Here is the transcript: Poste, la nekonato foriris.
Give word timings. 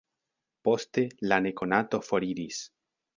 Poste, 0.69 1.03
la 1.31 1.39
nekonato 1.47 2.01
foriris. 2.09 2.63